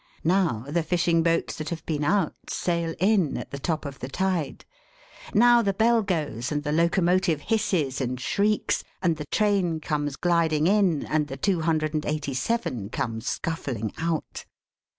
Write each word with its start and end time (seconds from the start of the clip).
Now, 0.23 0.65
the 0.67 0.81
fishing 0.81 1.21
boats 1.21 1.55
that 1.57 1.69
have 1.69 1.85
been 1.85 2.03
out, 2.03 2.33
sail 2.49 2.95
in 2.97 3.37
at 3.37 3.51
the 3.51 3.59
top 3.59 3.85
of 3.85 3.99
the 3.99 4.07
tide. 4.09 4.65
Now, 5.35 5.61
the 5.61 5.75
bell 5.75 6.01
goes, 6.01 6.51
and 6.51 6.63
the 6.63 6.71
locomotive 6.71 7.39
hisses 7.39 8.01
and 8.01 8.19
shrieks, 8.19 8.83
and 9.03 9.17
the 9.17 9.27
train 9.27 9.79
comes 9.79 10.15
gliding 10.15 10.65
in, 10.65 11.05
and 11.05 11.27
the 11.27 11.37
two 11.37 11.61
hundred 11.61 11.93
and 11.93 12.03
eighty 12.07 12.33
seven 12.33 12.89
come 12.89 13.21
scuffling 13.21 13.93
out. 13.99 14.45